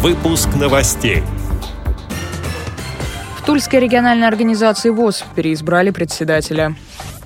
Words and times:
Выпуск 0.00 0.50
новостей. 0.54 1.24
В 3.36 3.44
Тульской 3.44 3.80
региональной 3.80 4.28
организации 4.28 4.90
ВОЗ 4.90 5.24
переизбрали 5.34 5.90
председателя. 5.90 6.76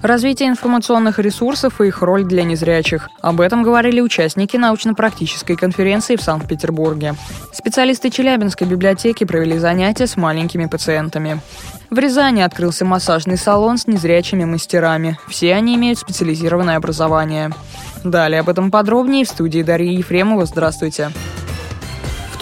Развитие 0.00 0.48
информационных 0.48 1.18
ресурсов 1.18 1.82
и 1.82 1.88
их 1.88 2.00
роль 2.00 2.24
для 2.24 2.44
незрячих. 2.44 3.10
Об 3.20 3.42
этом 3.42 3.62
говорили 3.62 4.00
участники 4.00 4.56
научно-практической 4.56 5.54
конференции 5.54 6.16
в 6.16 6.22
Санкт-Петербурге. 6.22 7.14
Специалисты 7.52 8.08
Челябинской 8.08 8.66
библиотеки 8.66 9.24
провели 9.24 9.58
занятия 9.58 10.06
с 10.06 10.16
маленькими 10.16 10.64
пациентами. 10.64 11.42
В 11.90 11.98
Рязани 11.98 12.40
открылся 12.40 12.86
массажный 12.86 13.36
салон 13.36 13.76
с 13.76 13.86
незрячими 13.86 14.46
мастерами. 14.46 15.18
Все 15.28 15.54
они 15.54 15.74
имеют 15.74 15.98
специализированное 15.98 16.78
образование. 16.78 17.50
Далее 18.02 18.40
об 18.40 18.48
этом 18.48 18.70
подробнее 18.70 19.26
в 19.26 19.28
студии 19.28 19.62
Дарьи 19.62 19.94
Ефремова. 19.94 20.46
Здравствуйте. 20.46 21.10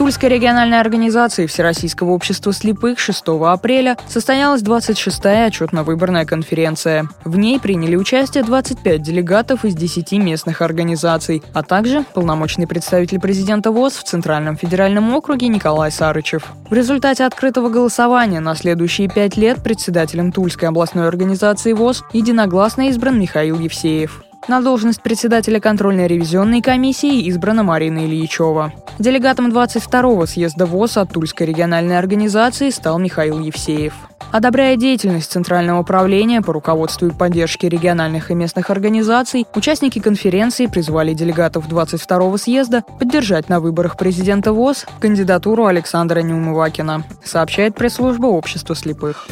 Тульской 0.00 0.30
региональной 0.30 0.80
организации 0.80 1.44
Всероссийского 1.44 2.12
общества 2.12 2.54
слепых 2.54 2.98
6 2.98 3.22
апреля 3.42 3.98
состоялась 4.08 4.62
26-я 4.62 5.44
отчетно-выборная 5.44 6.24
конференция. 6.24 7.06
В 7.22 7.36
ней 7.36 7.60
приняли 7.60 7.96
участие 7.96 8.42
25 8.42 9.02
делегатов 9.02 9.66
из 9.66 9.74
10 9.74 10.12
местных 10.12 10.62
организаций, 10.62 11.42
а 11.52 11.62
также 11.62 12.02
полномочный 12.14 12.66
представитель 12.66 13.20
президента 13.20 13.72
ВОЗ 13.72 13.98
в 13.98 14.04
Центральном 14.04 14.56
федеральном 14.56 15.14
округе 15.14 15.48
Николай 15.48 15.92
Сарычев. 15.92 16.46
В 16.70 16.72
результате 16.72 17.24
открытого 17.24 17.68
голосования 17.68 18.40
на 18.40 18.54
следующие 18.54 19.06
пять 19.06 19.36
лет 19.36 19.62
председателем 19.62 20.32
Тульской 20.32 20.70
областной 20.70 21.08
организации 21.08 21.74
ВОЗ 21.74 22.04
единогласно 22.14 22.88
избран 22.88 23.20
Михаил 23.20 23.58
Евсеев. 23.58 24.24
На 24.48 24.62
должность 24.62 25.02
председателя 25.02 25.60
контрольно-ревизионной 25.60 26.62
комиссии 26.62 27.28
избрана 27.28 27.64
Марина 27.64 28.06
Ильичева. 28.06 28.72
Делегатом 29.00 29.50
22-го 29.50 30.26
съезда 30.26 30.66
ВОЗ 30.66 30.98
от 30.98 31.12
Тульской 31.14 31.46
региональной 31.46 31.98
организации 31.98 32.68
стал 32.68 32.98
Михаил 32.98 33.40
Евсеев. 33.40 33.94
Одобряя 34.30 34.76
деятельность 34.76 35.32
Центрального 35.32 35.80
управления 35.80 36.42
по 36.42 36.52
руководству 36.52 37.06
и 37.06 37.10
поддержке 37.10 37.70
региональных 37.70 38.30
и 38.30 38.34
местных 38.34 38.68
организаций, 38.68 39.46
участники 39.54 40.00
конференции 40.00 40.66
призвали 40.66 41.14
делегатов 41.14 41.66
22-го 41.66 42.36
съезда 42.36 42.84
поддержать 42.98 43.48
на 43.48 43.60
выборах 43.60 43.96
президента 43.96 44.52
ВОЗ 44.52 44.84
кандидатуру 45.00 45.64
Александра 45.64 46.20
Неумывакина, 46.20 47.02
сообщает 47.24 47.76
пресс-служба 47.76 48.26
общества 48.26 48.76
слепых. 48.76 49.28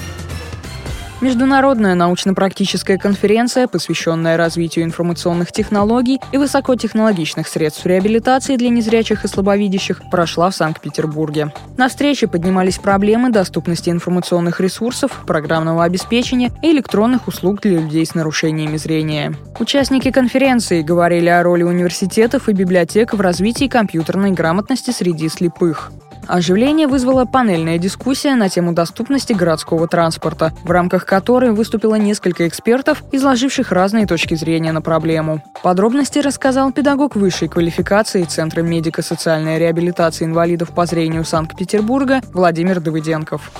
Международная 1.21 1.97
научно-практическая 1.97 2.97
конференция, 2.97 3.67
посвященная 3.67 4.37
развитию 4.37 4.85
информационных 4.85 5.51
технологий 5.51 6.21
и 6.31 6.39
высокотехнологичных 6.39 7.49
средств 7.49 7.85
реабилитации 7.85 8.57
для 8.57 8.69
незрячих 8.69 9.25
и 9.25 9.29
слабовидящих, 9.29 10.01
прошла 10.13 10.49
в 10.51 10.55
Санкт-Петербурге. 10.55 11.53
На 11.77 11.89
встрече 11.89 12.29
поднимались 12.29 12.79
проблемы 12.79 13.31
доступности 13.31 13.91
информационных 13.91 14.61
ресурсов, 14.61 15.25
программного 15.27 15.83
обеспечения 15.83 16.53
и 16.63 16.71
электронных 16.71 17.27
услуг 17.27 17.63
для 17.63 17.81
людей 17.81 18.07
с 18.07 18.15
нарушениями 18.15 18.77
зрения. 18.77 19.35
Участники 19.59 20.13
конференции 20.13 20.83
говорили 20.83 21.31
о 21.31 21.43
роли 21.43 21.65
университетов 21.65 22.49
и 22.49 22.53
библиотек 22.53 23.13
в 23.13 23.21
развитии 23.21 23.67
компьютерной 23.67 24.31
грамотности 24.31 24.93
среди 24.93 25.29
слепых. 25.29 25.91
Оживление 26.29 26.87
вызвала 26.87 27.25
панельная 27.25 27.79
дискуссия 27.79 28.35
на 28.35 28.51
тему 28.51 28.75
доступности 28.75 29.33
городского 29.33 29.89
транспорта, 29.89 30.53
в 30.63 30.71
рамках 30.71 31.07
которой 31.07 31.53
выступило 31.53 31.95
несколько 31.95 32.47
экспертов, 32.47 33.03
изложивших 33.13 33.73
разные 33.73 34.07
точки 34.07 34.35
зрения 34.35 34.73
на 34.73 34.83
проблему. 34.83 35.43
Подробности 35.63 36.19
рассказал 36.19 36.71
педагог 36.71 37.17
высшей 37.17 37.49
квалификации 37.49 38.25
Центра 38.25 38.61
медико-социальной 38.61 39.59
реабилитации 39.59 40.27
инвалидов 40.27 40.75
по 40.75 40.85
зрению 40.85 41.25
Санкт-Петербурга 41.25 42.21
Владимир 42.35 42.81
Давыденков. 42.81 43.51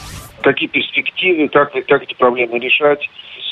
Какие 0.43 0.69
перспективы, 0.69 1.49
как, 1.49 1.73
как 1.73 2.03
эти 2.03 2.15
проблемы 2.15 2.59
решать, 2.59 3.09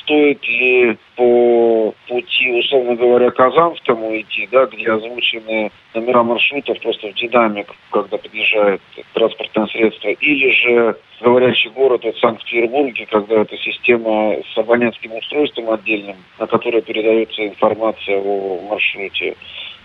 стоит 0.07 0.42
ли 0.48 0.97
по 1.17 1.92
пути, 2.08 2.51
условно 2.61 2.95
говоря, 2.95 3.30
Казанскому 3.30 4.17
идти, 4.19 4.48
да, 4.51 4.67
где 4.67 4.91
озвучены 4.91 5.70
номера 5.95 6.23
маршрутов 6.23 6.80
просто 6.80 7.08
в 7.08 7.14
динамик, 7.14 7.67
когда 7.91 8.17
подъезжает 8.17 8.80
транспортное 9.13 9.67
средство, 9.67 10.08
или 10.08 10.51
же 10.53 10.97
говорящий 11.20 11.70
город 11.70 12.05
от 12.05 12.17
Санкт-Петербурге, 12.19 13.07
когда 13.11 13.42
это 13.42 13.57
система 13.57 14.36
с 14.55 14.58
абонентским 14.58 15.13
устройством 15.14 15.70
отдельным, 15.70 16.17
на 16.39 16.47
которое 16.47 16.83
передается 16.83 17.45
информация 17.45 18.19
о 18.19 18.61
маршруте. 18.70 19.35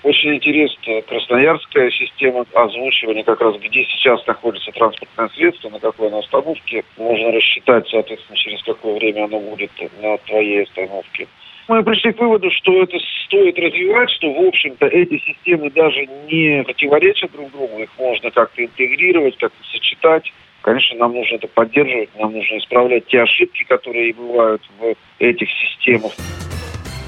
Очень 0.03 0.35
интересна 0.35 1.01
красноярская 1.03 1.91
система 1.91 2.45
озвучивания, 2.55 3.23
как 3.23 3.39
раз 3.39 3.55
где 3.57 3.83
сейчас 3.85 4.25
находится 4.25 4.71
транспортное 4.71 5.29
средство, 5.29 5.69
на 5.69 5.79
какой 5.79 6.07
оно 6.07 6.19
остановке. 6.19 6.83
Можно 6.97 7.31
рассчитать, 7.31 7.87
соответственно, 7.87 8.35
через 8.35 8.63
какое 8.63 8.95
время 8.95 9.25
оно 9.25 9.39
будет 9.39 9.71
на 10.01 10.17
твоей 10.17 10.63
остановке. 10.63 11.27
Мы 11.67 11.83
пришли 11.83 12.11
к 12.13 12.19
выводу, 12.19 12.49
что 12.49 12.81
это 12.81 12.97
стоит 13.25 13.57
развивать, 13.59 14.09
что, 14.09 14.33
в 14.33 14.47
общем-то, 14.47 14.87
эти 14.87 15.19
системы 15.19 15.69
даже 15.69 16.07
не 16.27 16.63
противоречат 16.63 17.31
друг 17.31 17.51
другу, 17.51 17.79
их 17.81 17.89
можно 17.99 18.31
как-то 18.31 18.65
интегрировать, 18.65 19.37
как-то 19.37 19.63
сочетать. 19.71 20.33
Конечно, 20.61 20.97
нам 20.97 21.13
нужно 21.13 21.35
это 21.35 21.47
поддерживать, 21.47 22.09
нам 22.17 22.33
нужно 22.33 22.57
исправлять 22.57 23.05
те 23.07 23.21
ошибки, 23.21 23.63
которые 23.63 24.13
бывают 24.13 24.61
в 24.79 24.95
этих 25.19 25.47
системах. 25.49 26.11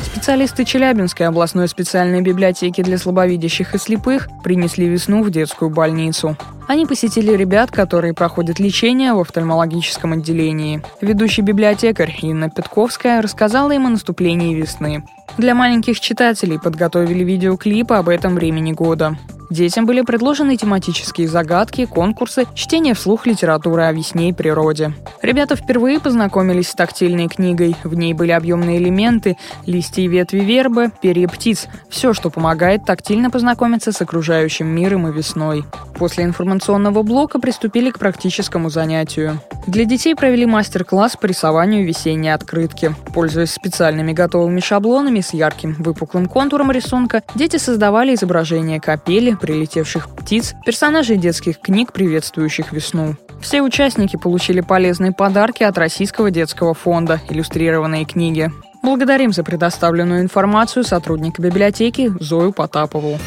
Специалисты 0.03 0.66
Челябинской 0.66 1.28
областной 1.28 1.68
специальной 1.68 2.22
библиотеки 2.22 2.84
для 2.84 2.97
слабовидящих 2.97 3.74
и 3.74 3.78
слепых 3.78 4.28
принесли 4.44 4.88
весну 4.88 5.24
в 5.24 5.31
детскую 5.31 5.72
больницу. 5.72 6.38
Они 6.68 6.86
посетили 6.86 7.34
ребят, 7.34 7.72
которые 7.72 8.13
проходят 8.13 8.59
лечение 8.59 9.13
в 9.13 9.19
офтальмологическом 9.19 10.13
отделении. 10.13 10.81
Ведущий 11.02 11.42
библиотекарь 11.42 12.16
Инна 12.22 12.50
Петковская 12.50 13.22
рассказала 13.22 13.72
им 13.72 13.88
о 13.88 13.90
наступлении 13.90 14.53
весны. 14.53 15.03
Для 15.38 15.56
маленьких 15.56 16.00
читателей 16.00 16.59
подготовили 16.59 17.24
видеоклип 17.24 17.92
об 17.92 18.09
этом 18.09 18.36
времени 18.36 18.72
года. 18.72 19.18
Детям 19.53 19.86
были 19.86 20.02
предложены 20.02 20.58
тематические 20.58 21.28
загадки, 21.28 21.86
конкурсы, 21.86 22.47
чтение 22.56 22.96
вслух 22.96 23.28
литературы 23.28 23.84
о 23.84 23.91
весне 23.91 24.30
и 24.30 24.34
природе. 24.34 24.94
Ребята 25.22 25.56
впервые 25.56 26.00
познакомились 26.00 26.69
с 26.69 26.74
тактильной 26.74 27.28
книгой. 27.28 27.75
В 27.84 27.94
ней 27.94 28.16
были 28.16 28.31
объемные 28.31 28.80
элементы, 28.80 29.38
листья 29.68 30.02
и 30.02 30.08
ветви 30.08 30.40
вербы, 30.40 30.92
перья 31.03 31.28
птиц. 31.28 31.68
Все, 31.88 32.13
что 32.13 32.31
помогает 32.31 32.86
тактильно 32.86 33.30
познакомиться 33.30 33.92
с 33.92 34.02
окружающим 34.02 34.66
миром 34.66 35.08
и 35.08 35.12
весной. 35.12 35.66
После 36.00 36.24
информационного 36.24 37.03
блока 37.03 37.38
приступили 37.38 37.92
к 37.92 38.00
практическому 38.00 38.72
занятию. 38.72 39.40
Для 39.66 39.85
детей 39.85 40.13
провели 40.13 40.46
мастер-класс 40.46 41.16
по 41.16 41.25
рисованию 41.25 41.85
весенней 41.85 42.34
открытки. 42.34 42.94
Пользуясь 43.13 43.51
специальными 43.51 44.12
готовыми 44.12 44.59
шаблонами 44.59 45.22
с 45.22 45.34
ярким 45.34 45.75
выпуклым 45.79 46.25
контуром 46.25 46.69
рисунка, 46.69 47.24
дети 47.34 47.57
создавали 47.57 48.13
изображения 48.13 48.81
капели, 48.81 49.35
прилетевших 49.35 50.09
птиц, 50.09 50.53
персонажей 50.66 51.18
детских 51.18 51.59
книг, 51.59 51.94
приветствующих 51.94 52.74
весну. 52.74 53.16
Все 53.41 53.62
участники 53.62 54.18
получили 54.18 54.59
полезные 54.59 55.13
подарки 55.13 55.63
от 55.63 55.78
Российского 55.78 56.30
детского 56.30 56.74
фонда, 56.74 57.22
иллюстрированные 57.30 58.06
книги. 58.06 58.51
Благодарим 58.81 59.31
за 59.31 59.45
предоставленную 59.45 60.22
информацию 60.22 60.84
сотрудника 60.84 61.41
библиотеки 61.41 62.12
Зою 62.19 62.51
Потапову. 62.51 63.18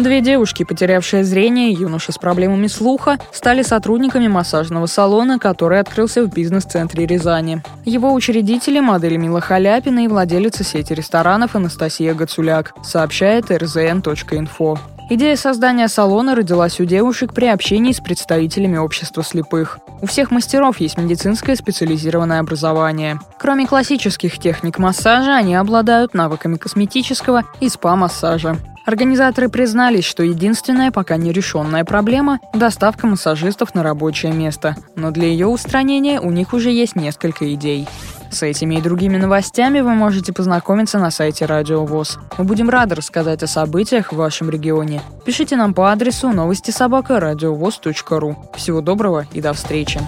Две 0.00 0.22
девушки, 0.22 0.62
потерявшие 0.62 1.24
зрение, 1.24 1.72
и 1.72 1.74
юноша 1.74 2.10
с 2.10 2.16
проблемами 2.16 2.68
слуха, 2.68 3.18
стали 3.32 3.62
сотрудниками 3.62 4.28
массажного 4.28 4.86
салона, 4.86 5.38
который 5.38 5.78
открылся 5.78 6.22
в 6.22 6.32
бизнес-центре 6.32 7.04
Рязани. 7.04 7.62
Его 7.84 8.14
учредители– 8.14 8.80
модель 8.80 9.18
Мила 9.18 9.42
Халяпина 9.42 10.06
и 10.06 10.08
владелица 10.08 10.64
сети 10.64 10.94
ресторанов 10.94 11.54
Анастасия 11.54 12.14
Гацуляк, 12.14 12.72
сообщает 12.82 13.50
rzn.info. 13.50 14.78
Идея 15.10 15.36
создания 15.36 15.88
салона 15.88 16.34
родилась 16.34 16.80
у 16.80 16.86
девушек 16.86 17.34
при 17.34 17.48
общении 17.48 17.92
с 17.92 18.00
представителями 18.00 18.78
общества 18.78 19.22
слепых. 19.22 19.80
У 20.00 20.06
всех 20.06 20.30
мастеров 20.30 20.80
есть 20.80 20.96
медицинское 20.96 21.56
специализированное 21.56 22.40
образование. 22.40 23.18
Кроме 23.38 23.66
классических 23.66 24.38
техник 24.38 24.78
массажа, 24.78 25.36
они 25.36 25.56
обладают 25.56 26.14
навыками 26.14 26.56
косметического 26.56 27.42
и 27.60 27.68
спа-массажа. 27.68 28.56
Организаторы 28.86 29.48
признались, 29.48 30.04
что 30.04 30.22
единственная 30.22 30.90
пока 30.90 31.16
нерешенная 31.16 31.84
проблема– 31.84 32.40
доставка 32.54 33.06
массажистов 33.06 33.74
на 33.74 33.82
рабочее 33.82 34.32
место, 34.32 34.76
но 34.96 35.10
для 35.10 35.28
ее 35.28 35.46
устранения 35.46 36.20
у 36.20 36.30
них 36.30 36.52
уже 36.54 36.70
есть 36.70 36.96
несколько 36.96 37.52
идей. 37.54 37.86
С 38.30 38.42
этими 38.42 38.76
и 38.76 38.80
другими 38.80 39.16
новостями 39.16 39.80
вы 39.80 39.94
можете 39.94 40.32
познакомиться 40.32 40.98
на 40.98 41.10
сайте 41.10 41.46
Радио 41.46 41.84
ВОЗ. 41.84 42.18
Мы 42.38 42.44
будем 42.44 42.70
рады 42.70 42.94
рассказать 42.94 43.42
о 43.42 43.48
событиях 43.48 44.12
в 44.12 44.16
вашем 44.16 44.50
регионе. 44.50 45.02
Пишите 45.26 45.56
нам 45.56 45.74
по 45.74 45.90
адресу 45.90 46.30
новости 46.30 46.70
собака 46.70 47.18
ру. 48.20 48.36
Всего 48.54 48.80
доброго 48.80 49.26
и 49.32 49.40
до 49.40 49.52
встречи. 49.52 50.00